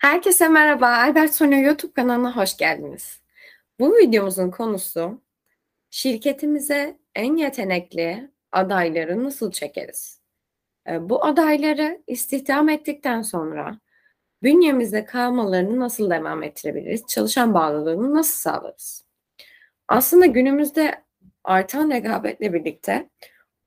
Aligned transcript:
Herkese 0.00 0.48
merhaba. 0.48 0.88
Albert 0.88 1.34
Sonya 1.34 1.58
YouTube 1.58 1.92
kanalına 1.92 2.36
hoş 2.36 2.56
geldiniz. 2.56 3.20
Bu 3.80 3.96
videomuzun 3.96 4.50
konusu 4.50 5.22
şirketimize 5.90 6.98
en 7.14 7.36
yetenekli 7.36 8.30
adayları 8.52 9.24
nasıl 9.24 9.52
çekeriz? 9.52 10.20
Ee, 10.88 11.08
bu 11.08 11.24
adayları 11.24 12.02
istihdam 12.06 12.68
ettikten 12.68 13.22
sonra 13.22 13.78
bünyemizde 14.42 15.04
kalmalarını 15.04 15.80
nasıl 15.80 16.10
devam 16.10 16.42
ettirebiliriz? 16.42 17.06
Çalışan 17.06 17.54
bağlılığını 17.54 18.14
nasıl 18.14 18.38
sağlarız? 18.38 19.04
Aslında 19.88 20.26
günümüzde 20.26 21.04
artan 21.44 21.90
rekabetle 21.90 22.52
birlikte 22.52 23.08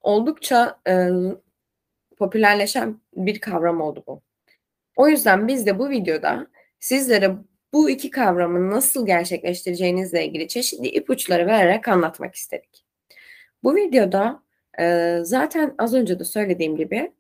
oldukça 0.02 0.80
e, 0.88 1.10
popülerleşen 2.18 3.02
bir 3.16 3.40
kavram 3.40 3.82
oldu 3.82 4.04
bu. 4.08 4.22
O 4.96 5.08
yüzden 5.08 5.48
biz 5.48 5.66
de 5.66 5.80
bu 5.80 5.90
videoda 5.90 6.48
sizlere 6.80 7.36
bu 7.74 7.90
iki 7.90 8.10
kavramı 8.10 8.72
nasıl 8.72 9.06
gerçekleştireceğinizle 9.06 10.26
ilgili 10.26 10.48
çeşitli 10.48 10.88
ipuçları 10.88 11.48
vererek 11.48 11.88
anlatmak 11.88 12.36
istedik. 12.36 12.86
Bu 13.64 13.76
videoda 13.76 14.44
e, 14.80 15.18
zaten 15.24 15.76
az 15.78 15.94
önce 15.94 16.20
de 16.20 16.24
söylediğim 16.24 16.76
gibi 16.76 17.12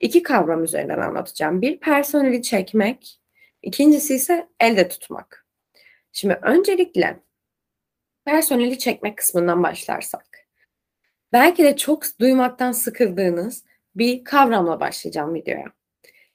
iki 0.00 0.22
kavram 0.22 0.64
üzerinden 0.64 0.98
anlatacağım. 0.98 1.62
Bir 1.62 1.80
personeli 1.80 2.42
çekmek, 2.42 3.20
ikincisi 3.62 4.14
ise 4.14 4.48
elde 4.60 4.88
tutmak. 4.88 5.46
Şimdi 6.12 6.38
öncelikle 6.42 7.20
personeli 8.24 8.78
çekmek 8.78 9.18
kısmından 9.18 9.62
başlarsak. 9.62 10.26
Belki 11.32 11.64
de 11.64 11.76
çok 11.76 12.02
duymaktan 12.20 12.72
sıkıldığınız 12.72 13.64
bir 13.94 14.24
kavramla 14.24 14.80
başlayacağım 14.80 15.34
videoya. 15.34 15.72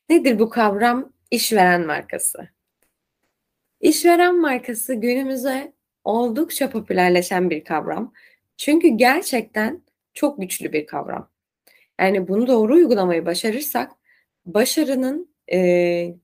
Nedir 0.10 0.40
bu 0.40 0.50
kavram? 0.50 1.14
İşveren 1.32 1.86
markası. 1.86 2.50
İşveren 3.82 4.42
markası 4.42 4.94
günümüze 4.94 5.74
oldukça 6.04 6.70
popülerleşen 6.70 7.50
bir 7.50 7.64
kavram. 7.64 8.14
Çünkü 8.58 8.88
gerçekten 8.88 9.84
çok 10.14 10.42
güçlü 10.42 10.74
bir 10.74 10.86
kavram. 10.88 11.32
Yani 12.00 12.28
bunu 12.28 12.48
doğru 12.48 12.74
uygulamayı 12.74 13.26
başarırsak 13.26 13.92
başarının 14.46 15.36
e, 15.54 16.16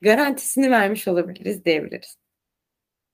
garantisini 0.00 0.70
vermiş 0.70 1.08
olabiliriz 1.08 1.64
diyebiliriz. 1.64 2.18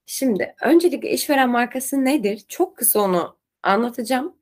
Şimdi 0.06 0.54
öncelikle 0.62 1.10
işveren 1.10 1.50
markası 1.50 2.04
nedir? 2.04 2.44
Çok 2.48 2.76
kısa 2.76 3.00
onu 3.00 3.38
anlatacağım. 3.62 4.37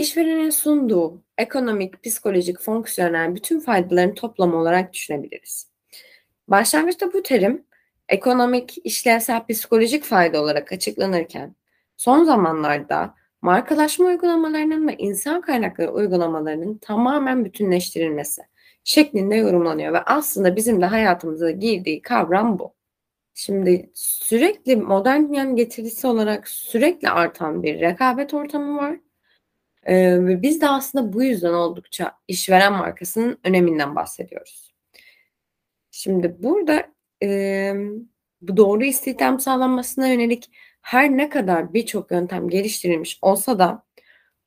İşverenin 0.00 0.50
sunduğu 0.50 1.22
ekonomik, 1.38 2.02
psikolojik, 2.02 2.60
fonksiyonel 2.60 3.34
bütün 3.34 3.60
faydaların 3.60 4.14
toplamı 4.14 4.56
olarak 4.56 4.92
düşünebiliriz. 4.92 5.70
Başlangıçta 6.48 7.12
bu 7.12 7.22
terim 7.22 7.64
ekonomik, 8.08 8.78
işlevsel, 8.84 9.46
psikolojik 9.46 10.04
fayda 10.04 10.42
olarak 10.42 10.72
açıklanırken 10.72 11.54
son 11.96 12.24
zamanlarda 12.24 13.14
markalaşma 13.42 14.06
uygulamalarının 14.06 14.88
ve 14.88 14.96
insan 14.96 15.40
kaynakları 15.40 15.92
uygulamalarının 15.92 16.78
tamamen 16.78 17.44
bütünleştirilmesi 17.44 18.42
şeklinde 18.84 19.36
yorumlanıyor 19.36 19.92
ve 19.92 20.00
aslında 20.00 20.56
bizim 20.56 20.80
de 20.80 20.86
hayatımıza 20.86 21.50
girdiği 21.50 22.02
kavram 22.02 22.58
bu. 22.58 22.74
Şimdi 23.34 23.90
sürekli 23.94 24.76
modern 24.76 25.22
dünyanın 25.22 25.56
getirisi 25.56 26.06
olarak 26.06 26.48
sürekli 26.48 27.08
artan 27.08 27.62
bir 27.62 27.80
rekabet 27.80 28.34
ortamı 28.34 28.76
var 28.76 28.96
ee, 29.88 30.42
biz 30.42 30.60
de 30.60 30.68
aslında 30.68 31.12
bu 31.12 31.22
yüzden 31.22 31.52
oldukça 31.52 32.12
işveren 32.28 32.72
markasının 32.72 33.38
öneminden 33.44 33.96
bahsediyoruz. 33.96 34.74
Şimdi 35.90 36.36
burada 36.42 36.86
e, 37.22 37.74
bu 38.40 38.56
doğru 38.56 38.84
istihdam 38.84 39.40
sağlanmasına 39.40 40.08
yönelik 40.08 40.50
her 40.82 41.10
ne 41.10 41.28
kadar 41.28 41.74
birçok 41.74 42.10
yöntem 42.10 42.48
geliştirilmiş 42.48 43.18
olsa 43.22 43.58
da 43.58 43.84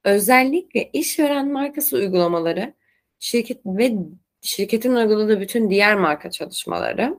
özellikle 0.03 0.89
işveren 0.93 1.51
markası 1.51 1.97
uygulamaları 1.97 2.73
şirket 3.19 3.65
ve 3.65 3.93
şirketin 4.41 4.95
uyguladığı 4.95 5.41
bütün 5.41 5.69
diğer 5.69 5.95
marka 5.95 6.31
çalışmaları 6.31 7.17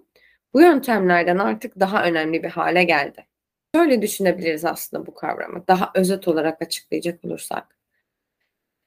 bu 0.55 0.60
yöntemlerden 0.60 1.39
artık 1.39 1.81
daha 1.81 2.05
önemli 2.05 2.43
bir 2.43 2.50
hale 2.50 2.84
geldi. 2.84 3.27
Şöyle 3.75 4.03
düşünebiliriz 4.03 4.65
aslında 4.65 5.06
bu 5.06 5.15
kavramı 5.15 5.65
daha 5.69 5.93
özet 5.94 6.28
olarak 6.28 6.62
açıklayacak 6.62 7.25
olursak. 7.25 7.74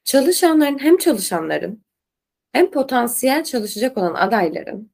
Çalışanların 0.07 0.79
hem 0.79 0.97
çalışanların 0.97 1.83
hem 2.51 2.71
potansiyel 2.71 3.43
çalışacak 3.43 3.97
olan 3.97 4.13
adayların 4.13 4.91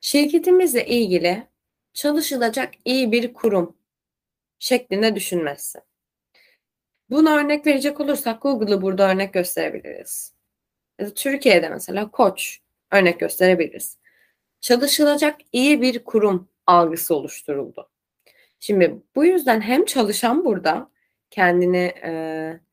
şirketimizle 0.00 0.86
ilgili 0.86 1.46
çalışılacak 1.94 2.74
iyi 2.84 3.12
bir 3.12 3.34
kurum 3.34 3.76
şeklinde 4.58 5.14
düşünmesi. 5.14 5.78
Buna 7.10 7.36
örnek 7.36 7.66
verecek 7.66 8.00
olursak 8.00 8.42
Google'ı 8.42 8.82
burada 8.82 9.10
örnek 9.10 9.32
gösterebiliriz. 9.34 10.34
Ya 10.98 11.06
da 11.06 11.14
Türkiye'de 11.14 11.68
mesela 11.68 12.10
Koç 12.10 12.60
örnek 12.90 13.20
gösterebiliriz. 13.20 13.98
Çalışılacak 14.60 15.40
iyi 15.52 15.82
bir 15.82 16.04
kurum 16.04 16.48
algısı 16.66 17.14
oluşturuldu. 17.14 17.90
Şimdi 18.60 19.02
bu 19.14 19.24
yüzden 19.24 19.60
hem 19.60 19.84
çalışan 19.84 20.44
burada 20.44 20.90
kendini 21.30 21.92
e, 22.04 22.63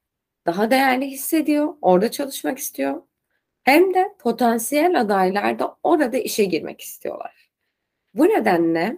daha 0.45 0.71
değerli 0.71 1.07
hissediyor, 1.07 1.73
orada 1.81 2.11
çalışmak 2.11 2.57
istiyor. 2.57 3.01
Hem 3.63 3.93
de 3.93 4.15
potansiyel 4.19 5.01
adaylar 5.01 5.59
da 5.59 5.77
orada 5.83 6.17
işe 6.17 6.43
girmek 6.45 6.81
istiyorlar. 6.81 7.51
Bu 8.13 8.25
nedenle 8.25 8.97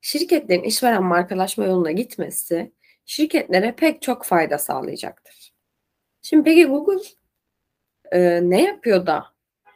şirketlerin 0.00 0.62
işveren 0.62 1.02
markalaşma 1.02 1.64
yoluna 1.64 1.90
gitmesi 1.90 2.72
şirketlere 3.04 3.74
pek 3.74 4.02
çok 4.02 4.24
fayda 4.24 4.58
sağlayacaktır. 4.58 5.52
Şimdi 6.22 6.44
peki 6.44 6.66
Google 6.66 7.08
e, 8.12 8.40
ne 8.50 8.62
yapıyor 8.62 9.06
da 9.06 9.26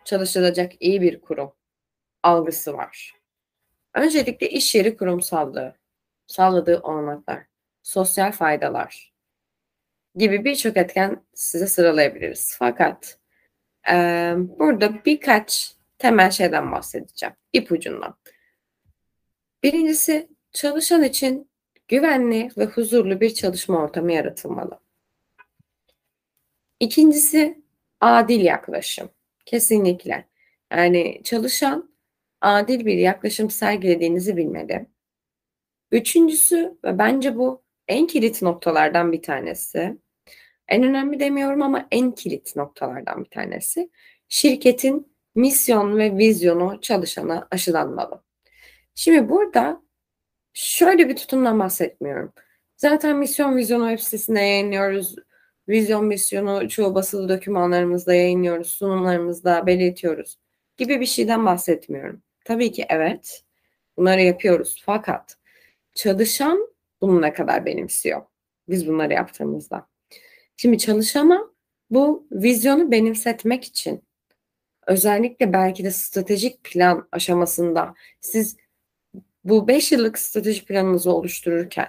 çalışılacak 0.04 0.72
iyi 0.80 1.02
bir 1.02 1.20
kurum 1.20 1.52
algısı 2.22 2.72
var? 2.72 3.14
Öncelikle 3.94 4.50
iş 4.50 4.74
yeri 4.74 4.96
kurumsallığı, 4.96 5.76
sağladığı 6.26 6.80
olanaklar, 6.80 7.46
sosyal 7.82 8.32
faydalar, 8.32 9.11
gibi 10.14 10.44
birçok 10.44 10.76
etken 10.76 11.24
size 11.34 11.66
sıralayabiliriz. 11.66 12.56
Fakat 12.58 13.18
e, 13.90 13.94
burada 14.36 15.04
birkaç 15.04 15.76
temel 15.98 16.30
şeyden 16.30 16.72
bahsedeceğim. 16.72 17.34
İpucundan. 17.52 18.14
Birincisi 19.62 20.28
çalışan 20.52 21.02
için 21.02 21.50
güvenli 21.88 22.50
ve 22.58 22.64
huzurlu 22.64 23.20
bir 23.20 23.34
çalışma 23.34 23.82
ortamı 23.82 24.12
yaratılmalı. 24.12 24.80
İkincisi 26.80 27.62
adil 28.00 28.40
yaklaşım. 28.40 29.10
Kesinlikle. 29.46 30.28
Yani 30.72 31.20
çalışan 31.24 31.94
adil 32.40 32.86
bir 32.86 32.98
yaklaşım 32.98 33.50
sergilediğinizi 33.50 34.36
bilmeli. 34.36 34.86
Üçüncüsü 35.90 36.78
ve 36.84 36.98
bence 36.98 37.36
bu 37.36 37.62
en 37.92 38.06
kilit 38.06 38.42
noktalardan 38.42 39.12
bir 39.12 39.22
tanesi. 39.22 39.98
En 40.68 40.82
önemli 40.82 41.20
demiyorum 41.20 41.62
ama 41.62 41.88
en 41.90 42.12
kilit 42.12 42.56
noktalardan 42.56 43.24
bir 43.24 43.30
tanesi. 43.30 43.90
Şirketin 44.28 45.16
misyon 45.34 45.98
ve 45.98 46.16
vizyonu 46.18 46.80
çalışana 46.80 47.48
aşılanmalı. 47.50 48.22
Şimdi 48.94 49.28
burada 49.28 49.82
şöyle 50.52 51.08
bir 51.08 51.16
tutumdan 51.16 51.58
bahsetmiyorum. 51.58 52.32
Zaten 52.76 53.16
misyon 53.16 53.56
vizyonu 53.56 53.88
web 53.88 54.04
sitesinde 54.04 54.40
yayınlıyoruz. 54.40 55.16
Vizyon 55.68 56.04
misyonu 56.04 56.68
çoğu 56.68 56.94
basılı 56.94 57.28
dokümanlarımızda 57.28 58.14
yayınlıyoruz, 58.14 58.68
sunumlarımızda 58.68 59.66
belirtiyoruz 59.66 60.38
gibi 60.76 61.00
bir 61.00 61.06
şeyden 61.06 61.46
bahsetmiyorum. 61.46 62.22
Tabii 62.44 62.72
ki 62.72 62.86
evet. 62.88 63.44
Bunları 63.96 64.22
yapıyoruz. 64.22 64.82
Fakat 64.86 65.36
çalışan 65.94 66.71
bunu 67.02 67.22
ne 67.22 67.32
kadar 67.32 67.66
benimsiyor? 67.66 68.22
Biz 68.68 68.88
bunları 68.88 69.12
yaptığımızda. 69.12 69.86
Şimdi 70.56 70.78
çalışana 70.78 71.52
bu 71.90 72.26
vizyonu 72.32 72.90
benimsetmek 72.90 73.64
için 73.64 74.04
özellikle 74.86 75.52
belki 75.52 75.84
de 75.84 75.90
stratejik 75.90 76.64
plan 76.64 77.08
aşamasında 77.12 77.94
siz 78.20 78.56
bu 79.44 79.68
5 79.68 79.92
yıllık 79.92 80.18
stratejik 80.18 80.68
planınızı 80.68 81.12
oluştururken 81.12 81.88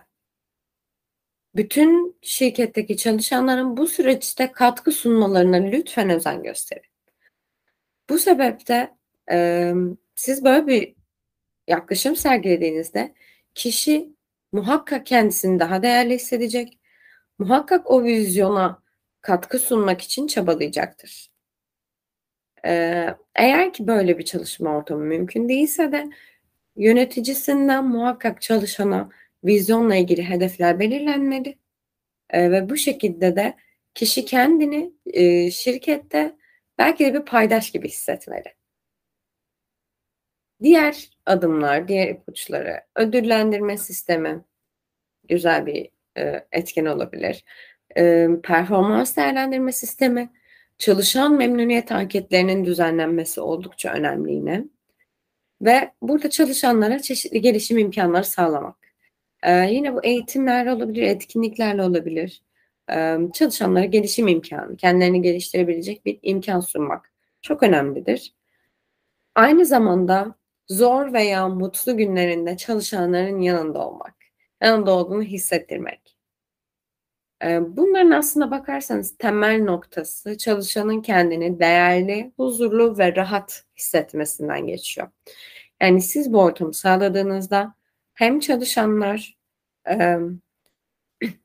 bütün 1.56 2.18
şirketteki 2.22 2.98
çalışanların 2.98 3.78
bu 3.78 3.88
süreçte 3.88 4.52
katkı 4.52 4.92
sunmalarına 4.92 5.56
lütfen 5.56 6.10
özen 6.10 6.44
gösterin. 6.44 6.90
Bu 8.10 8.20
sebeple 8.20 8.96
e, 9.32 9.74
siz 10.16 10.44
böyle 10.44 10.68
bir 10.68 10.96
yaklaşım 11.68 12.16
sergilediğinizde 12.16 13.14
kişi 13.56 14.10
muhakkak 14.54 15.08
kendisini 15.08 15.60
daha 15.62 15.84
değerli 15.84 16.16
hissedecek 16.16 16.80
muhakkak 17.40 17.92
o 17.92 18.04
vizyona 18.06 18.84
katkı 19.22 19.60
sunmak 19.60 20.02
için 20.02 20.28
çabalayacaktır. 20.28 21.30
Eee, 22.66 23.16
eğer 23.36 23.74
ki 23.74 23.88
böyle 23.88 24.18
bir 24.18 24.26
çalışma 24.26 24.78
ortamı 24.78 25.04
mümkün 25.04 25.50
değilse 25.50 25.92
de 25.92 26.10
yöneticisinden 26.78 27.86
muhakkak 27.86 28.42
çalışana 28.42 29.10
vizyonla 29.44 29.96
ilgili 29.96 30.24
hedefler 30.30 30.80
belirlenmeli. 30.80 31.58
Eee, 32.34 32.52
ve 32.52 32.70
bu 32.70 32.78
şekilde 32.78 33.36
de 33.36 33.56
kişi 33.96 34.26
kendini, 34.26 34.94
eee, 35.06 35.52
şirkette 35.52 36.36
belki 36.80 37.06
de 37.06 37.16
bir 37.16 37.26
paydaş 37.26 37.72
gibi 37.72 37.90
hissetmeli. 37.90 38.54
Diğer 40.64 41.10
adımlar, 41.26 41.88
diğer 41.88 42.10
ipuçları, 42.10 42.82
ödüllendirme 42.96 43.78
sistemi 43.78 44.46
güzel 45.30 45.66
bir, 45.66 45.90
eee, 46.18 46.48
etken 46.52 46.86
olabilir. 46.86 47.44
Eee, 47.98 48.30
performans 48.44 49.18
değerlendirme 49.18 49.72
sistemi, 49.72 50.30
çalışan 50.78 51.34
memnuniyet 51.38 51.92
anketlerinin 51.92 52.66
düzenlenmesi 52.66 53.42
oldukça 53.42 53.94
önemli 53.94 54.34
yine. 54.34 54.66
Ve 55.62 55.92
burada 56.02 56.30
çalışanlara 56.30 57.00
çeşitli 57.00 57.42
gelişim 57.42 57.78
imkânları 57.78 58.26
sağlamak. 58.26 58.78
Eee, 59.46 59.70
yine 59.72 59.94
bu 59.96 60.06
eğitimler 60.06 60.68
olabilir, 60.68 61.04
etkinliklerle 61.04 61.84
olabilir. 61.84 62.42
Emm, 62.90 63.32
çalışanlara 63.32 63.86
gelişim 63.86 64.28
imkânı, 64.28 64.78
kendilerini 64.78 65.22
geliştirebilecek 65.22 66.06
bir 66.06 66.20
imkân 66.24 66.60
sunmak 66.60 67.12
çok 67.42 67.64
önemlidir. 67.64 68.34
Aynı 69.36 69.66
zamanda 69.66 70.36
zor 70.70 71.14
veya 71.14 71.50
mutlu 71.50 71.98
günlerinde 71.98 72.58
çalışanların 72.58 73.42
yanında 73.42 73.88
olmak, 73.88 74.16
yanında 74.62 74.92
olduğunu 74.92 75.24
hissettirmek. 75.24 76.18
Eee, 77.44 77.62
bunların 77.68 78.12
aslına 78.12 78.52
bakarsanız 78.52 79.18
temel 79.18 79.64
noktası 79.64 80.38
çalışanın 80.38 81.02
kendini 81.02 81.60
değerli, 81.60 82.32
huzurlu 82.38 82.98
ve 82.98 83.16
rahat 83.16 83.66
hissetmesinden 83.78 84.68
geçiyor. 84.68 85.08
Yani 85.82 86.02
siz 86.02 86.34
bu 86.34 86.42
ortamı 86.42 86.74
sağladığınızda 86.74 87.76
hem 88.14 88.40
çalışanlar, 88.40 89.38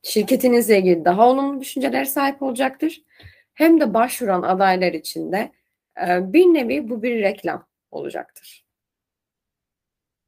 şirketinizle 0.03 0.79
ilgili 0.79 1.05
daha 1.05 1.29
olumlu 1.29 1.61
düşüncelere 1.61 2.05
sahip 2.05 2.43
olacaktır 2.43 3.03
hem 3.55 3.81
de 3.81 3.94
başvuran 3.94 4.43
adaylar 4.43 4.93
için 4.93 5.32
de, 5.32 5.53
bir 6.21 6.44
nevi 6.44 6.88
bu 6.91 7.03
bir 7.03 7.23
reklam 7.23 7.67
olacaktır. 7.91 8.68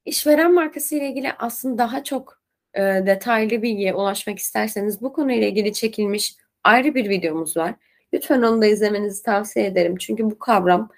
İşveren 0.04 0.54
markası 0.54 0.94
ile 0.96 1.08
ilgili 1.10 1.32
aslında 1.38 1.78
daha 1.78 2.04
çok, 2.04 2.40
eee, 2.76 3.06
detaylı 3.06 3.62
bilgiye 3.62 3.94
ulaşmak 3.94 4.38
isterseniz 4.38 5.02
bu 5.02 5.12
konuyla 5.12 5.46
ilgili 5.48 5.72
çekilmiş 5.72 6.34
ayrı 6.64 6.94
bir 6.94 7.08
videomuz 7.10 7.56
var. 7.56 7.74
Lütfen 8.14 8.42
onu 8.42 8.62
da 8.62 8.66
izlemenizi 8.66 9.22
tavsiye 9.22 9.66
ederim. 9.66 9.96
Çünkü 9.96 10.24
bu 10.24 10.38
kavram, 10.38 10.90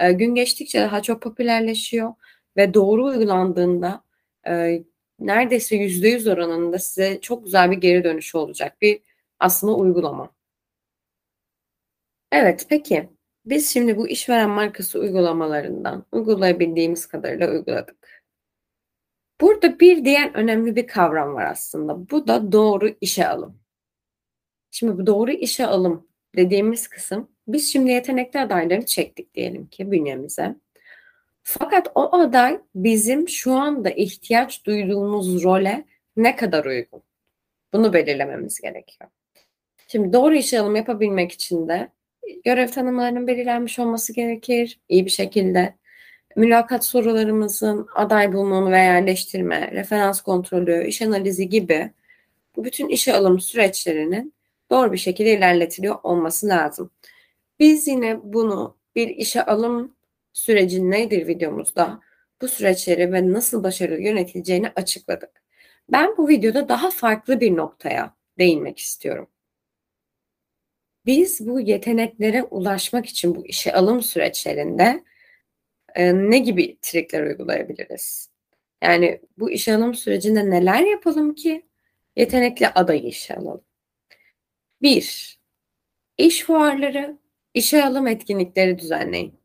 eee, 0.00 0.12
gün 0.12 0.34
geçtikçe 0.34 0.80
daha 0.80 1.02
çok 1.02 1.22
popülerleşiyor 1.22 2.14
ve 2.56 2.74
doğru 2.74 3.04
uygulandığında, 3.04 4.04
eee, 4.46 4.84
neredeyse 5.18 5.76
%100 5.76 6.26
oranında 6.28 6.78
size 6.78 7.20
çok 7.20 7.44
güzel 7.44 7.70
bir 7.70 7.76
geri 7.76 8.04
dönüşü 8.04 8.38
olacak 8.38 8.76
bir 8.82 9.00
aslında 9.40 9.74
uygulama. 9.74 10.30
Evet, 12.32 12.66
peki 12.68 13.08
biz 13.44 13.70
şimdi 13.72 13.96
bu 13.96 14.08
işveren 14.08 14.50
markası 14.50 14.98
uygulamalarından 15.00 16.04
uygulayabildiğimiz 16.12 17.06
kadarıyla 17.06 17.50
uyguladık. 17.50 18.19
Burada 19.40 19.80
bir 19.80 20.04
diğer 20.04 20.30
önemli 20.34 20.76
bir 20.76 20.86
kavram 20.86 21.34
var 21.34 21.44
aslında. 21.44 22.10
Bu 22.10 22.28
da 22.28 22.52
doğru 22.52 22.88
işe 23.00 23.28
alım. 23.28 23.60
Şimdi 24.70 24.98
bu 24.98 25.06
doğru 25.06 25.30
işe 25.30 25.66
alım 25.66 26.08
dediğimiz 26.36 26.88
kısım, 26.88 27.30
biz 27.48 27.72
şimdi 27.72 27.90
yetenekli 27.90 28.40
adayları 28.40 28.86
çektik 28.86 29.34
diyelim 29.34 29.66
ki 29.66 29.90
bünyemize. 29.90 30.56
Fakat 31.42 31.88
o 31.94 32.16
aday 32.16 32.60
bizim 32.74 33.28
şu 33.28 33.52
anda 33.52 33.90
ihtiyaç 33.90 34.66
duyduğumuz 34.66 35.44
role 35.44 35.84
ne 36.16 36.36
kadar 36.36 36.64
uygun? 36.64 37.02
Bunu 37.72 37.92
belirlememiz 37.92 38.60
gerekiyor. 38.60 39.10
Şimdi 39.88 40.12
doğru 40.12 40.34
işe 40.34 40.60
alım 40.60 40.76
yapabilmek 40.76 41.32
için 41.32 41.68
de 41.68 41.88
görev 42.44 42.68
tanımlarının 42.68 43.26
belirlenmiş 43.26 43.78
olması 43.78 44.12
gerekir 44.12 44.80
iyi 44.88 45.04
bir 45.04 45.10
şekilde. 45.10 45.74
Mülakat 46.36 46.84
sorularımızın 46.84 47.88
aday 47.94 48.32
bulunumunu 48.32 48.70
ve 48.70 48.78
yerleştirme, 48.78 49.70
referans 49.72 50.20
kontrolü, 50.20 50.86
iş 50.86 51.02
analizi 51.02 51.48
gibi 51.48 51.92
bu 52.56 52.64
bütün 52.64 52.88
işe 52.88 53.14
alım 53.14 53.40
süreçlerinin 53.40 54.34
doğru 54.70 54.92
bir 54.92 54.98
şekilde 54.98 55.36
ilerletiliyor 55.38 55.96
olması 56.02 56.46
lazım. 56.48 56.90
Biz 57.58 57.88
yine 57.88 58.20
bunu 58.22 58.76
bir 58.96 59.08
işe 59.08 59.44
alım 59.44 59.94
süreci 60.32 60.90
nedir 60.90 61.26
videomuzda 61.26 62.00
bu 62.40 62.48
süreçleri 62.48 63.12
ve 63.12 63.32
nasıl 63.32 63.62
başarılı 63.62 64.00
yönetileceğini 64.00 64.68
açıkladık. 64.76 65.42
Ben 65.92 66.16
bu 66.16 66.28
videoda 66.28 66.68
daha 66.68 66.90
farklı 66.90 67.40
bir 67.40 67.56
noktaya 67.56 68.14
değinmek 68.38 68.78
istiyorum. 68.78 69.28
Biz 71.06 71.46
bu 71.46 71.60
yeteneklere 71.60 72.42
ulaşmak 72.42 73.06
için 73.06 73.34
bu 73.34 73.46
işe 73.46 73.72
alım 73.72 74.02
süreçlerinde, 74.02 75.04
ne 75.96 76.38
gibi 76.38 76.78
trikler 76.82 77.22
uygulayabiliriz? 77.22 78.30
Yani 78.82 79.20
bu 79.38 79.50
işe 79.50 79.74
alım 79.74 79.94
sürecinde 79.94 80.50
neler 80.50 80.80
yapalım 80.80 81.34
ki 81.34 81.66
yetenekli 82.16 82.68
adayı 82.68 83.02
işe 83.02 83.34
alalım? 83.36 83.64
1. 84.82 85.40
İş 86.18 86.44
fuarları, 86.44 87.18
işe 87.54 87.84
alım 87.84 88.06
etkinlikleri 88.06 88.78
düzenleyin. 88.78 89.40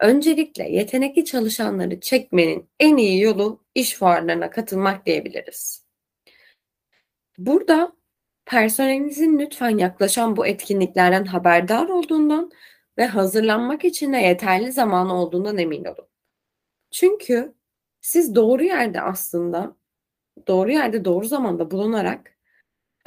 Öncelikle 0.00 0.68
yetenekli 0.68 1.24
çalışanları 1.24 2.00
çekmenin 2.00 2.68
en 2.80 2.96
iyi 2.96 3.20
yolu 3.20 3.64
iş 3.74 3.94
fuarlarına 3.94 4.50
katılmak 4.50 5.06
diyebiliriz. 5.06 5.84
Burada 7.38 7.92
personelinizin 8.46 9.38
lütfen 9.38 9.78
yaklaşan 9.78 10.36
bu 10.36 10.46
etkinliklerden 10.46 11.24
haberdar 11.24 11.88
olduğundan 11.88 12.50
ve 12.98 13.06
hazırlanmak 13.06 13.84
için 13.84 14.12
de 14.12 14.16
yeterli 14.18 14.72
zamanı 14.72 15.14
olduğundan 15.14 15.58
emin 15.58 15.84
olun. 15.84 16.08
Çünkü 16.90 17.54
siz 18.00 18.34
doğru 18.34 18.64
yerde 18.64 19.00
aslında, 19.00 19.76
doğru 20.48 20.72
yerde 20.72 21.04
doğru 21.04 21.26
zamanda 21.26 21.70
bulunarak, 21.70 22.36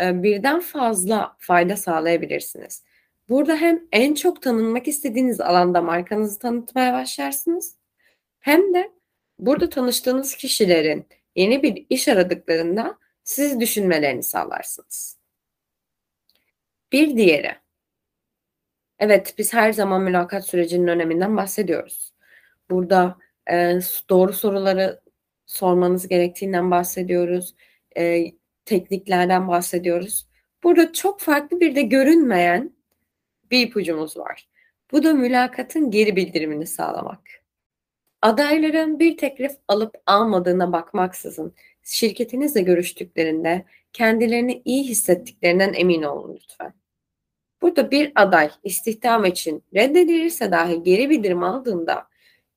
eee, 0.01 0.23
birden 0.23 0.59
fazla 0.61 1.35
fayda 1.39 1.77
sağlayabilirsiniz. 1.77 2.83
Burada 3.29 3.55
hem 3.57 3.83
en 3.91 4.13
çok 4.15 4.41
tanınmak 4.41 4.87
istediğiniz 4.87 5.41
alanda 5.41 5.81
markanızı 5.81 6.39
tanıtmaya 6.39 6.93
başlarsınız 6.93 7.77
hem 8.39 8.73
de 8.73 8.91
burada 9.39 9.69
tanıştığınız 9.69 10.35
kişilerin 10.35 11.07
yeni 11.35 11.63
bir 11.63 11.85
iş 11.89 12.07
aradıklarında 12.07 12.97
sizi 13.23 13.59
düşünmelerini 13.59 14.23
sağlarsınız. 14.23 15.17
Bir 16.91 17.17
diğeri 17.17 17.55
Evet, 18.99 19.35
biz 19.37 19.53
her 19.53 19.73
zaman 19.73 20.01
mülakat 20.01 20.47
sürecinin 20.47 20.87
öneminden 20.87 21.37
bahsediyoruz. 21.37 22.13
Burada, 22.69 23.17
s 23.81 24.01
doğru 24.09 24.33
soruları 24.33 25.01
sormanız 25.45 26.07
gerektiğinden 26.07 26.71
bahsediyoruz. 26.71 27.55
Eee, 27.95 28.35
tekniklerden 28.65 29.47
bahsediyoruz. 29.47 30.27
Burada 30.63 30.93
çok 30.93 31.19
farklı 31.19 31.59
bir 31.59 31.75
de 31.75 31.81
görünmeyen 31.81 32.73
bir 33.51 33.67
ipucumuz 33.67 34.17
var. 34.17 34.49
Bu 34.91 35.03
da 35.03 35.13
mülakatın 35.13 35.91
geri 35.91 36.15
bildirimini 36.15 36.67
sağlamak. 36.67 37.21
Adayların 38.21 38.99
bir 38.99 39.17
teklif 39.17 39.51
alıp 39.67 39.95
almadığına 40.05 40.71
bakmaksızın 40.71 41.53
şirketinizle 41.83 42.61
görüştüklerinde 42.61 43.65
kendilerini 43.93 44.61
iyi 44.65 44.83
hissettiklerinden 44.83 45.73
emin 45.73 46.03
olun 46.03 46.35
lütfen. 46.35 46.73
Burada 47.61 47.91
bir 47.91 48.11
aday 48.15 48.51
istihdam 48.63 49.25
için 49.25 49.63
reddedilirse 49.75 50.51
dahi 50.51 50.83
geri 50.83 51.09
bildirim 51.09 51.43
aldığında 51.43 52.07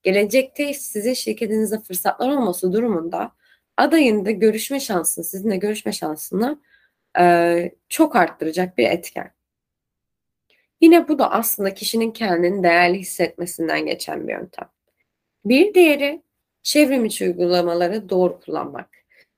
gelecekte 0.03 0.75
sizin 0.75 1.15
şirketinizde 1.15 1.81
fırsatlar 1.81 2.29
olması 2.29 2.73
durumunda 2.73 3.33
adayın 3.77 4.25
da 4.25 4.31
görüşme 4.31 4.81
şansını, 4.81 5.25
sizinle 5.25 5.57
görüşme 5.57 5.93
şansını, 5.93 6.61
eee, 7.19 7.75
çok 7.89 8.17
arttıracak 8.17 8.79
bir 8.79 8.89
etken. 8.89 9.31
Yine 10.81 11.09
bu 11.09 11.19
da 11.19 11.31
aslında 11.31 11.75
kişinin 11.75 12.11
kendini 12.11 12.63
değerli 12.63 12.99
hissetmesinden 12.99 13.87
geçen 13.87 14.29
bir 14.29 14.33
yöntem. 14.33 14.69
Bir 15.45 15.75
diğeri 15.75 16.23
çevrim 16.63 17.05
içi 17.05 17.25
uygulamaları 17.25 18.09
doğru 18.09 18.41
kullanmak. 18.41 18.89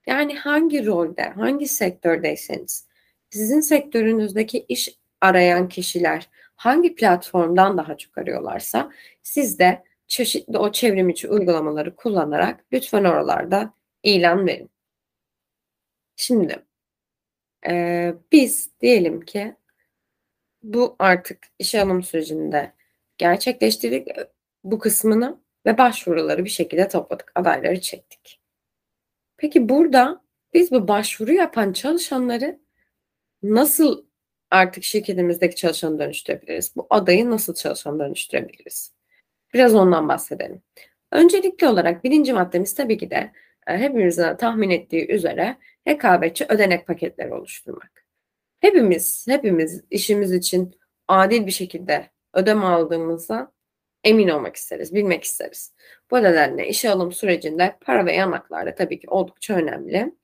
Yani 0.07 0.37
hangi 0.39 0.87
rolde, 0.87 1.23
hangi 1.23 1.69
sektördeyseniz 1.69 2.87
sizin 3.31 3.61
sektörünüzdeki 3.61 4.65
iş 4.69 4.99
arayan 5.23 5.69
kişiler 5.69 6.29
hangi 6.57 6.95
platformdan 6.95 7.79
daha 7.79 7.97
çok 7.97 8.19
arıyorlarsa 8.19 8.93
siz 9.23 9.59
de 9.59 9.85
çeşitli 10.07 10.59
o 10.59 10.73
çevrim 10.73 11.09
içi 11.09 11.29
uygulamaları 11.29 11.97
kullanarak 11.97 12.65
lütfen 12.73 13.05
oralarda 13.05 13.75
ilan 14.03 14.47
verin. 14.47 14.71
Şimdi, 16.17 16.65
eee, 17.67 18.15
biz 18.33 18.71
diyelim 18.81 19.21
ki 19.21 19.57
bu 20.63 20.97
artık 20.99 21.39
işe 21.59 21.83
alım 21.83 22.03
sürecinde 22.03 22.73
gerçekleştirdik 23.19 24.09
bu 24.65 24.79
kısmını 24.79 25.41
ve 25.67 25.79
başvuruları 25.79 26.45
bir 26.45 26.51
şekilde 26.51 26.89
topladık. 26.89 27.33
Adayları 27.35 27.81
çektik. 27.81 28.41
Peki 29.37 29.69
burada 29.69 30.23
biz 30.55 30.71
bu 30.73 30.89
başvuru 30.89 31.33
yapan 31.33 31.73
çalışanları 31.73 32.61
nasıl 33.43 34.05
artık 34.53 34.85
şirketimizdeki 34.85 35.57
çalışanı 35.57 35.99
dönüştürebiliriz? 35.99 36.77
Bu 36.77 36.87
adayı 36.91 37.31
nasıl 37.31 37.55
çalışan 37.55 38.01
dönüştürebiliriz? 38.01 38.93
Biraz 39.55 39.75
ondan 39.75 40.09
bahsedelim. 40.09 40.63
Öncelikli 41.13 41.67
olarak 41.67 42.05
birinci 42.05 42.33
maddemiz 42.33 42.75
tabii 42.75 42.99
ki 42.99 43.11
de 43.11 43.33
e, 43.67 43.79
hepimizin 43.79 44.37
tahmin 44.37 44.71
ettiği 44.71 45.13
üzere 45.13 45.57
rekabetçi 45.89 46.47
ödenek 46.49 46.87
paketleri 46.87 47.35
oluşturmak. 47.35 48.05
Hepimiz, 48.61 49.27
hepimiz 49.29 49.83
işimiz 49.91 50.33
için 50.33 50.75
adil 51.09 51.47
bir 51.47 51.53
şekilde 51.53 52.11
ödeme 52.35 52.65
aldığımızda 52.65 53.53
emin 54.05 54.29
olmak 54.29 54.57
isteriz, 54.57 54.95
bilmek 54.95 55.25
isteriz. 55.25 55.75
Bu 56.11 56.23
nedenle 56.23 56.69
işe 56.69 56.91
alım 56.91 57.13
sürecinde 57.13 57.77
para 57.81 58.07
ve 58.07 58.13
yanaklar 58.15 58.67
da 58.67 58.75
tabii 58.75 59.01
ki 59.01 59.11
oldukça 59.11 59.55
önemli. 59.55 60.15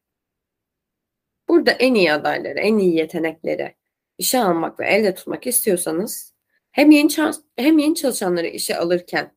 Burada 1.48 1.70
en 1.70 1.94
iyi 1.94 2.12
adayları, 2.12 2.58
en 2.58 2.78
iyi 2.78 2.96
yetenekleri 2.96 3.77
işe 4.18 4.38
almak 4.38 4.80
ve 4.80 4.86
elde 4.86 5.14
tutmak 5.14 5.46
istiyorsanız 5.46 6.34
hem 6.70 6.90
yeni, 6.90 7.10
hem 7.56 7.78
yeni 7.78 7.94
çalışanları 7.94 8.46
işe 8.46 8.76
alırken 8.76 9.32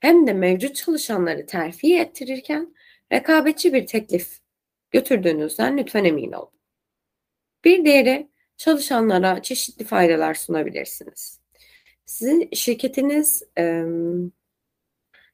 hem 0.00 0.26
de 0.26 0.32
mevcut 0.32 0.76
çalışanları 0.76 1.46
terfi 1.46 1.98
ettirirken 1.98 2.74
rekabetçi 3.12 3.74
bir 3.74 3.86
teklif 3.86 4.38
götürdüğünüzden 4.90 5.78
lütfen 5.78 6.04
emin 6.04 6.32
olun. 6.32 6.50
Bir 7.64 7.84
diğeri 7.84 8.28
çalışanlara 8.56 9.42
çeşitli 9.42 9.84
faydalar 9.84 10.34
sunabilirsiniz. 10.34 11.40
Sizin 12.06 12.48
şirketiniz 12.52 13.42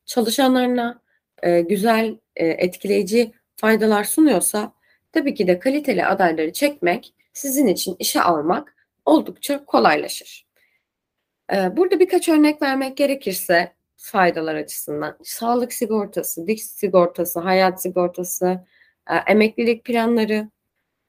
çalışanlarına 0.06 1.02
e, 1.42 1.60
güzel, 1.60 2.18
e, 2.36 2.46
etkileyici 2.46 3.32
faydalar 3.56 4.04
sunuyorsa 4.04 4.72
tabii 5.12 5.34
ki 5.34 5.46
de 5.46 5.58
kaliteli 5.58 6.06
adayları 6.06 6.52
çekmek 6.52 7.14
sizin 7.32 7.66
için 7.66 7.96
işe 7.98 8.22
almak 8.22 8.76
oldukça 9.04 9.64
kolaylaşır. 9.64 10.46
E, 11.52 11.76
burada 11.76 12.00
birkaç 12.00 12.28
örnek 12.28 12.62
vermek 12.62 12.96
gerekirse 12.96 13.72
faydalar 13.96 14.54
açısından 14.54 15.18
sağlık 15.22 15.72
sigortası, 15.72 16.46
diş 16.46 16.64
sigortası, 16.64 17.40
hayat 17.40 17.82
sigortası, 17.82 18.66
e, 19.10 19.14
emeklilik 19.14 19.84
planları, 19.84 20.48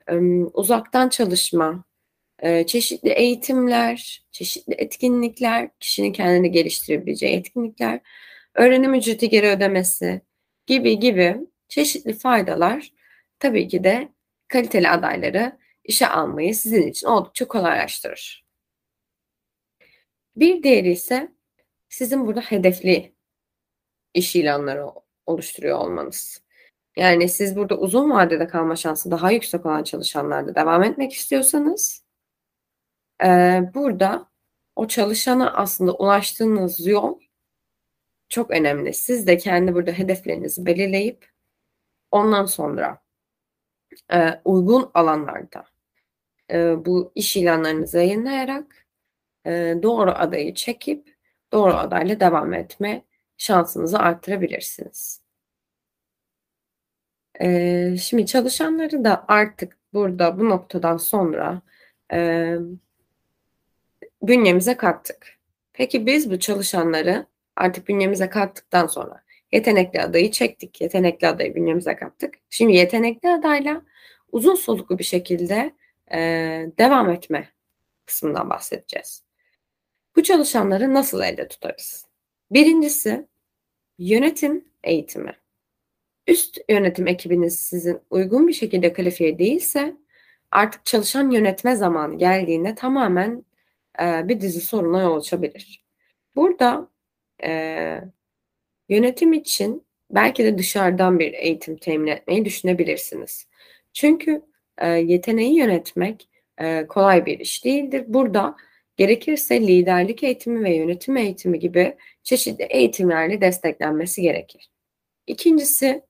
e, 0.08 0.16
uzaktan 0.54 1.10
çalışma, 1.10 1.84
e, 2.40 2.66
çeşitli 2.66 3.10
eğitimler, 3.10 4.24
çeşitli 4.32 4.74
etkinlikler, 4.74 5.70
kişinin 5.80 6.14
kendini 6.14 6.52
geliştirebileceği 6.52 7.38
etkinlikler, 7.38 8.00
öğrenim 8.56 8.94
ücreti 8.94 9.30
geri 9.30 9.48
ödemesi 9.48 10.22
gibi 10.68 11.00
gibi 11.00 11.38
çeşitli 11.70 12.14
faydalar 12.14 12.92
tabii 13.40 13.68
ki 13.68 13.84
de 13.84 14.10
kaliteli 14.48 14.90
adayları 14.90 15.61
işe 15.84 16.08
almayı 16.08 16.56
sizin 16.56 16.88
için 16.88 17.08
oldukça 17.08 17.48
kolaylaştırır. 17.48 18.46
Bir 20.36 20.64
diğeri 20.64 20.92
ise 20.92 21.32
sizin 21.90 22.28
burada 22.28 22.42
hedefli 22.42 23.16
iş 24.14 24.36
ilanları 24.36 24.88
oluşturuyor 25.26 25.78
olmanız. 25.78 26.44
Yani 26.98 27.30
siz 27.30 27.56
burada 27.56 27.78
uzun 27.78 28.12
vadede 28.12 28.48
kalma 28.48 28.76
şansı 28.76 29.12
daha 29.12 29.32
yüksek 29.32 29.66
olan 29.66 29.84
çalışanlarda 29.84 30.56
devam 30.56 30.84
etmek 30.84 31.14
istiyorsanız 31.14 32.06
e, 33.24 33.28
burada 33.74 34.32
o 34.76 34.88
çalışana 34.88 35.54
aslında 35.54 35.94
ulaştığınız 35.94 36.88
yol 36.88 37.20
çok 38.30 38.52
önemli. 38.52 38.94
Siz 38.94 39.28
de 39.28 39.38
kendi 39.38 39.74
burada 39.74 39.92
hedeflerinizi 39.92 40.66
belirleyip 40.66 41.30
ondan 42.12 42.46
sonra 42.46 43.02
e, 44.14 44.42
uygun 44.46 44.92
alanlarda 44.94 45.71
e, 46.52 46.86
bu 46.86 47.12
iş 47.16 47.38
ilanlarınızı 47.38 47.98
yayınlayarak 47.98 48.88
e, 49.46 49.52
doğru 49.84 50.12
adayı 50.12 50.54
çekip 50.54 51.16
doğru 51.54 51.74
adayla 51.74 52.20
devam 52.20 52.54
etme 52.54 53.06
şansınızı 53.38 54.00
arttırabilirsiniz. 54.00 55.22
E, 57.42 57.98
şimdi 57.98 58.26
çalışanları 58.26 59.04
da 59.04 59.26
artık 59.28 59.78
burada 59.94 60.40
bu 60.40 60.50
noktadan 60.50 60.98
sonra 60.98 61.62
bünyemize 64.22 64.78
kattık. 64.78 65.40
Peki 65.74 66.06
biz 66.06 66.32
bu 66.32 66.40
çalışanları 66.40 67.26
artık 67.56 67.88
bünyemize 67.88 68.30
kattıktan 68.30 68.88
sonra 68.88 69.24
yetenekli 69.52 70.02
adayı 70.02 70.32
çektik. 70.32 70.82
Yetenekli 70.82 71.28
adayı 71.28 71.56
bünyemize 71.56 71.96
kattık. 71.96 72.34
Şimdi 72.50 72.74
yetenekli 72.76 73.30
adayla 73.30 73.82
uzun 74.32 74.56
soluklu 74.56 75.00
bir 75.00 75.04
şekilde 75.04 75.74
e, 76.14 76.20
devam 76.78 77.10
etme 77.10 77.50
kısmından 78.06 78.50
bahsedeceğiz. 78.50 79.24
Bu 80.16 80.24
çalışanları 80.24 80.94
nasıl 80.94 81.22
elde 81.22 81.48
tutarız? 81.48 82.06
Birincisi 82.52 83.28
yönetim 83.98 84.66
eğitimi. 84.84 85.36
Üst 86.28 86.58
yönetim 86.70 87.08
ekibiniz 87.08 87.60
sizin 87.60 88.00
uygun 88.10 88.48
bir 88.48 88.54
şekilde 88.54 88.94
kalifiye 88.94 89.40
değilse 89.40 89.96
artık 90.52 90.86
çalışan 90.86 91.32
yönetme 91.32 91.76
zamanı 91.76 92.18
geldiğinde 92.18 92.76
tamamen 92.76 93.46
e, 94.02 94.28
bir 94.28 94.42
dizi 94.42 94.62
soruna 94.62 95.02
yol 95.02 95.18
açabilir. 95.18 95.86
Burada 96.36 96.90
e, 97.44 98.02
yönetim 98.90 99.34
için 99.34 99.86
belki 100.12 100.44
de 100.44 100.58
dışarıdan 100.58 101.20
bir 101.20 101.34
eğitim 101.34 101.78
temin 101.78 102.08
etmeyi 102.08 102.46
düşünebilirsiniz. 102.46 103.48
Çünkü 103.94 104.42
e, 104.82 104.88
yeteneği 104.88 105.58
yönetmek 105.58 106.30
e, 106.58 106.88
kolay 106.88 107.26
bir 107.26 107.40
iş 107.40 107.66
değildir. 107.66 108.04
Burada 108.08 108.56
gerekirse 108.98 109.62
liderlik 109.62 110.24
eğitimi 110.24 110.64
ve 110.64 110.76
yönetim 110.76 111.18
eğitimi 111.18 111.60
gibi 111.60 111.98
çeşitli 112.24 112.64
eğitimlerle 112.64 113.42
desteklenmesi 113.42 114.22
gerekir. 114.22 114.70
İkincisi 115.28 116.04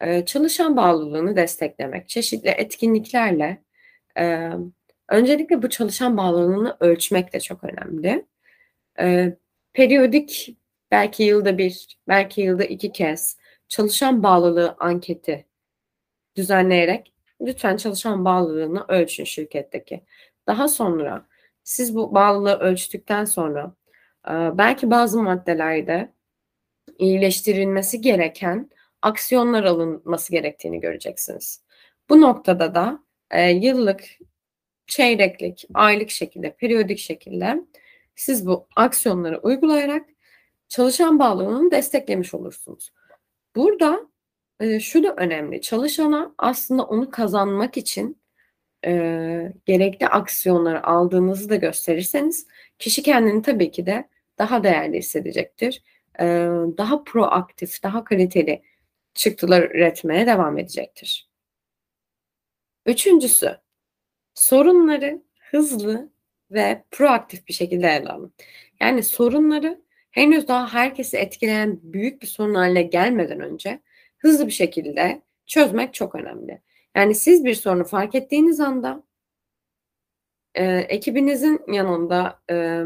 e, 0.00 0.24
çalışan 0.24 0.76
bağlılığını 0.76 1.36
desteklemek. 1.36 2.08
Çeşitli 2.08 2.48
etkinliklerle 2.48 3.62
öncelikle 5.08 5.62
bu 5.62 5.70
çalışan 5.70 6.16
bağlılığını 6.16 6.76
ölçmek 6.80 7.32
de 7.32 7.40
çok 7.40 7.64
önemli. 7.64 8.26
Periyodik 9.72 10.56
belki 10.90 11.22
yılda 11.22 11.58
bir, 11.58 11.98
belki 12.08 12.40
yılda 12.40 12.64
iki 12.64 12.92
kez 12.92 13.36
çalışan 13.68 14.22
bağlılığı 14.22 14.76
anketi 14.78 15.46
düzenleyerek 16.36 17.12
lütfen 17.40 17.76
çalışan 17.76 18.24
bağlılığını 18.24 18.84
ölçün 18.88 19.24
şirketteki. 19.24 20.04
Daha 20.46 20.68
sonra 20.68 21.26
siz 21.62 21.94
bu 21.94 22.14
bağlılığı 22.14 22.58
ölçtükten 22.58 23.24
sonra 23.24 23.74
belki 24.58 24.90
bazı 24.90 25.22
maddelerde 25.22 26.12
iyileştirilmesi 26.98 28.00
gereken 28.00 28.70
aksiyonlar 29.02 29.64
alınması 29.64 30.32
gerektiğini 30.32 30.80
göreceksiniz. 30.80 31.62
Bu 32.08 32.20
noktada 32.20 32.74
da 32.74 33.04
e, 33.30 33.50
yıllık, 33.50 34.04
çeyreklik, 34.86 35.64
aylık 35.74 36.10
şekilde, 36.10 36.56
periyodik 36.56 36.98
şekilde 36.98 37.64
siz 38.14 38.46
bu 38.46 38.66
aksiyonları 38.76 39.38
uygulayarak 39.38 40.06
çalışan 40.68 41.18
bağlılığını 41.18 41.70
desteklemiş 41.70 42.34
olursunuz. 42.34 42.92
Burada 43.56 44.08
e, 44.60 44.80
şu 44.80 45.02
da 45.02 45.14
önemli. 45.16 45.60
Çalışana 45.60 46.34
aslında 46.38 46.84
onu 46.84 47.10
kazanmak 47.10 47.76
için 47.76 48.18
e, 48.86 49.52
gerekli 49.66 50.08
aksiyonları 50.08 50.86
aldığınızı 50.86 51.48
da 51.50 51.56
gösterirseniz 51.56 52.46
kişi 52.78 53.02
kendini 53.02 53.42
tabii 53.42 53.70
ki 53.70 53.86
de 53.86 54.08
daha 54.38 54.62
değerli 54.64 54.98
hissedecektir. 54.98 55.82
E, 56.20 56.24
daha 56.78 57.04
proaktif, 57.04 57.82
daha 57.82 58.04
kaliteli 58.04 58.62
çıktılar 59.14 59.62
üretmeye 59.62 60.26
devam 60.26 60.58
edecektir. 60.58 61.28
Üçüncüsü, 62.86 63.58
sorunları 64.34 65.22
hızlı 65.50 66.10
ve 66.50 66.84
proaktif 66.90 67.48
bir 67.48 67.52
şekilde 67.52 67.88
ele 67.88 68.08
alın. 68.08 68.32
Yani 68.80 69.02
sorunları 69.02 69.82
henüz 70.10 70.48
daha 70.48 70.74
herkesi 70.74 71.16
etkileyen 71.16 71.80
büyük 71.82 72.22
bir 72.22 72.26
sorun 72.26 72.54
haline 72.54 72.82
gelmeden 72.82 73.40
önce 73.40 73.80
hızlı 74.18 74.46
bir 74.46 74.52
şekilde 74.52 75.22
çözmek 75.46 75.94
çok 75.94 76.14
önemli. 76.14 76.62
Yani 76.96 77.14
siz 77.14 77.44
bir 77.44 77.54
sorunu 77.54 77.84
fark 77.84 78.14
ettiğiniz 78.14 78.60
anda 78.60 79.02
e, 80.54 80.64
ekibinizin 80.64 81.60
yanında 81.72 82.42
e, 82.50 82.82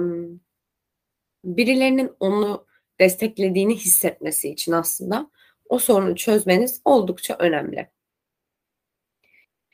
birilerinin 1.44 2.10
onu 2.20 2.66
desteklediğini 3.00 3.76
hissetmesi 3.76 4.48
için 4.48 4.72
aslında 4.72 5.30
o 5.68 5.78
sorunu 5.78 6.16
çözmeniz 6.16 6.80
oldukça 6.84 7.36
önemli. 7.38 7.90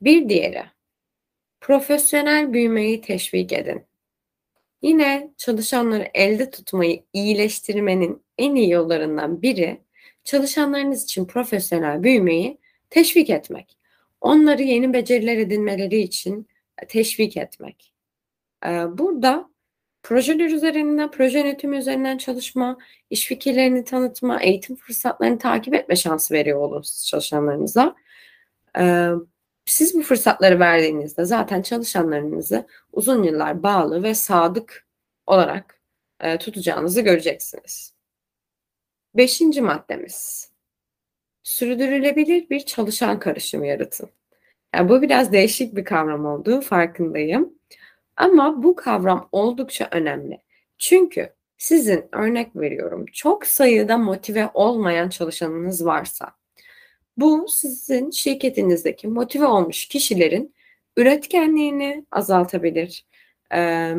Bir 0.00 0.28
diğeri, 0.28 0.64
profesyonel 1.60 2.52
büyümeyi 2.52 3.00
teşvik 3.00 3.52
edin. 3.52 3.86
Yine 4.82 5.34
çalışanları 5.36 6.10
elde 6.14 6.50
tutmayı 6.50 7.04
iyileştirmenin 7.12 8.24
en 8.38 8.54
iyi 8.54 8.70
yollarından 8.70 9.42
biri 9.42 9.80
çalışanlarınız 10.28 11.04
için 11.04 11.24
profesyonel 11.24 12.02
büyümeyi 12.02 12.58
teşvik 12.90 13.30
etmek. 13.30 13.78
Onları 14.20 14.62
yeni 14.62 14.92
beceriler 14.92 15.36
edinmeleri 15.36 16.00
için 16.00 16.48
teşvik 16.88 17.36
etmek. 17.36 17.94
Burada 18.88 19.50
projeler 20.02 20.50
üzerinden, 20.50 21.10
proje 21.10 21.38
yönetimi 21.38 21.76
üzerinden 21.76 22.18
çalışma, 22.18 22.78
iş 23.10 23.26
fikirlerini 23.26 23.84
tanıtma, 23.84 24.42
eğitim 24.42 24.76
fırsatlarını 24.76 25.38
takip 25.38 25.74
etme 25.74 25.96
şansı 25.96 26.34
veriyor 26.34 26.58
olursunuz 26.58 27.06
çalışanlarınıza. 27.06 27.96
Siz 29.66 29.94
bu 29.94 30.02
fırsatları 30.02 30.60
verdiğinizde 30.60 31.24
zaten 31.24 31.62
çalışanlarınızı 31.62 32.66
uzun 32.92 33.22
yıllar 33.22 33.62
bağlı 33.62 34.02
ve 34.02 34.14
sadık 34.14 34.86
olarak 35.26 35.80
tutacağınızı 36.40 37.00
göreceksiniz. 37.00 37.97
Beşinci 39.18 39.62
maddemiz. 39.62 40.50
Sürdürülebilir 41.42 42.50
bir 42.50 42.60
çalışan 42.60 43.18
karışımı 43.18 43.66
yaratın. 43.66 44.10
Yani 44.74 44.88
bu 44.88 45.02
biraz 45.02 45.32
değişik 45.32 45.76
bir 45.76 45.84
kavram 45.84 46.26
olduğu 46.26 46.60
farkındayım. 46.60 47.52
Ama 48.16 48.62
bu 48.62 48.76
kavram 48.76 49.28
oldukça 49.32 49.88
önemli. 49.92 50.40
Çünkü 50.78 51.32
sizin 51.56 52.04
örnek 52.12 52.56
veriyorum 52.56 53.06
çok 53.12 53.46
sayıda 53.46 53.98
motive 53.98 54.50
olmayan 54.54 55.08
çalışanınız 55.08 55.86
varsa 55.86 56.30
bu 57.16 57.46
sizin 57.48 58.10
şirketinizdeki 58.10 59.08
motive 59.08 59.46
olmuş 59.46 59.88
kişilerin 59.88 60.54
üretkenliğini 60.96 62.06
azaltabilir. 62.10 63.06
E, 63.54 63.92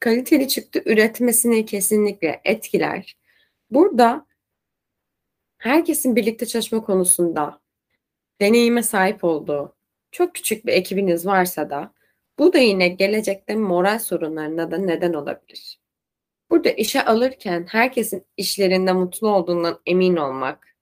kaliteli 0.00 0.48
çıktı 0.48 0.82
üretmesini 0.86 1.66
kesinlikle 1.66 2.40
etkiler. 2.44 3.16
Burada 3.70 4.26
herkesin 5.62 6.16
birlikte 6.16 6.46
çalışma 6.46 6.84
konusunda 6.84 7.60
deneyime 8.40 8.82
sahip 8.82 9.24
olduğu 9.24 9.76
çok 10.10 10.34
küçük 10.34 10.66
bir 10.66 10.72
ekibiniz 10.72 11.26
varsa 11.26 11.70
da 11.70 11.92
bu 12.38 12.52
da 12.52 12.58
yine 12.58 12.88
gelecekte 12.88 13.56
moral 13.56 13.98
sorunlarına 13.98 14.70
da 14.70 14.78
neden 14.78 15.12
olabilir. 15.12 15.80
Burada 16.50 16.70
işe 16.70 17.04
alırken 17.04 17.66
herkesin 17.68 18.26
işlerinde 18.36 18.92
mutlu 18.92 19.28
olduğundan 19.28 19.80
emin 19.86 20.16
olmak, 20.16 20.76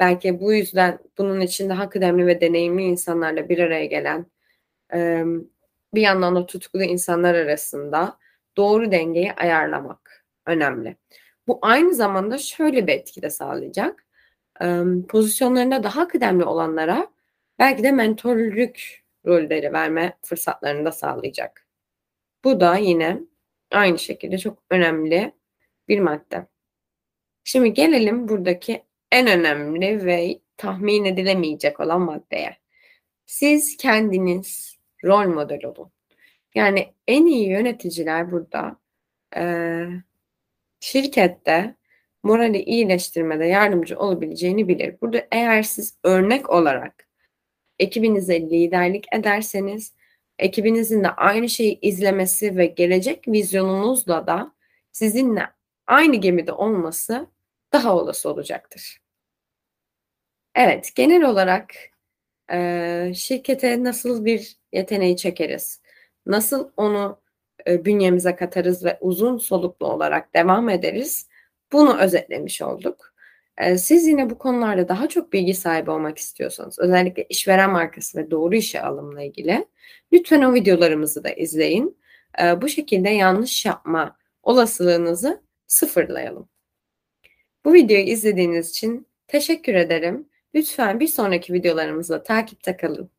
belki 0.00 0.40
bu 0.40 0.52
yüzden 0.52 0.98
bunun 1.18 1.40
içinde 1.40 1.68
daha 1.68 1.88
kıdemli 1.88 2.26
ve 2.26 2.40
deneyimli 2.40 2.82
insanlarla 2.82 3.48
bir 3.48 3.58
araya 3.58 3.84
gelen 3.84 4.26
bir 5.94 6.00
yandan 6.00 6.36
da 6.36 6.46
tutkulu 6.46 6.82
insanlar 6.82 7.34
arasında 7.34 8.18
doğru 8.56 8.92
dengeyi 8.92 9.32
ayarlamak 9.32 10.24
önemli. 10.46 10.96
Bu 11.48 11.58
aynı 11.62 11.94
zamanda 11.94 12.38
şöyle 12.38 12.86
bir 12.86 12.92
etki 12.92 13.22
de 13.22 13.30
sağlayacak. 13.30 14.06
Pozisyonlarında 15.08 15.82
daha 15.82 16.08
kıdemli 16.08 16.44
olanlara 16.44 17.08
belki 17.58 17.82
de 17.82 17.92
mentörlük 17.92 19.04
rolleri 19.26 19.72
verme 19.72 20.18
fırsatlarını 20.22 20.84
da 20.84 20.92
sağlayacak. 20.92 21.66
Bu 22.44 22.60
da 22.60 22.76
yine 22.76 23.20
aynı 23.70 23.98
şekilde 23.98 24.38
çok 24.38 24.58
önemli 24.70 25.32
bir 25.88 26.00
madde. 26.00 26.46
Şimdi 27.44 27.72
gelelim 27.72 28.28
buradaki 28.28 28.82
en 29.12 29.26
önemli 29.26 30.06
ve 30.06 30.40
tahmin 30.56 31.04
edilemeyecek 31.04 31.80
olan 31.80 32.00
maddeye. 32.00 32.56
Siz 33.26 33.76
kendiniz 33.76 34.78
rol 35.04 35.26
model 35.26 35.64
olun. 35.64 35.92
Yani 36.54 36.94
en 37.06 37.26
iyi 37.26 37.48
yöneticiler 37.48 38.32
burada 38.32 38.76
e, 39.36 39.44
şirkette 40.84 41.74
morali 42.22 42.62
iyileştirmede 42.62 43.46
yardımcı 43.46 43.98
olabileceğini 43.98 44.68
bilir. 44.68 45.00
Burada 45.00 45.26
eğer 45.32 45.62
siz 45.62 45.98
örnek 46.02 46.50
olarak 46.50 47.08
ekibinize 47.78 48.40
liderlik 48.40 49.06
ederseniz 49.12 49.94
ekibinizin 50.38 51.04
de 51.04 51.10
aynı 51.10 51.48
şeyi 51.48 51.78
izlemesi 51.80 52.56
ve 52.56 52.66
gelecek 52.66 53.28
vizyonunuzla 53.28 54.26
da 54.26 54.54
sizinle 54.92 55.42
aynı 55.86 56.16
gemide 56.16 56.52
olması 56.52 57.26
daha 57.72 57.96
olası 57.96 58.28
olacaktır. 58.28 59.00
Evet, 60.54 60.92
genel 60.94 61.22
olarak 61.22 61.74
şirkete 63.14 63.84
nasıl 63.84 64.24
bir 64.24 64.56
yeteneği 64.72 65.16
çekeriz? 65.16 65.82
Nasıl 66.26 66.70
onu 66.76 67.23
e, 67.68 67.84
bünyemize 67.84 68.36
katarız 68.36 68.84
ve 68.84 68.98
uzun 69.00 69.38
soluklu 69.38 69.86
olarak 69.86 70.34
devam 70.34 70.68
ederiz? 70.68 71.28
Bunu 71.72 71.98
özetlemiş 71.98 72.62
olduk. 72.62 73.14
E, 73.58 73.78
siz 73.78 74.06
yine 74.06 74.30
bu 74.30 74.38
konularda 74.38 74.88
daha 74.88 75.08
çok 75.08 75.32
bilgi 75.32 75.54
sahibi 75.54 75.90
olmak 75.90 76.18
istiyorsanız, 76.18 76.78
özellikle 76.78 77.26
işveren 77.28 77.70
markası 77.70 78.18
ve 78.18 78.30
doğru 78.30 78.54
işe 78.54 78.82
alımla 78.82 79.22
ilgili 79.22 79.66
lütfen 80.12 80.42
o 80.42 80.54
videolarımızı 80.54 81.24
da 81.24 81.30
izleyin. 81.30 81.98
E, 82.42 82.62
bu 82.62 82.68
şekilde 82.68 83.10
yanlış 83.10 83.66
yapma 83.66 84.16
olasılığınızı 84.42 85.42
sıfırlayalım. 85.66 86.48
Bu 87.64 87.72
videoyu 87.72 88.04
izlediğiniz 88.04 88.70
için 88.70 89.06
teşekkür 89.26 89.74
ederim. 89.74 90.28
Lütfen 90.54 91.00
bir 91.00 91.06
sonraki 91.06 91.52
videolarımızda 91.52 92.22
takipte 92.22 92.76
kalın. 92.76 93.10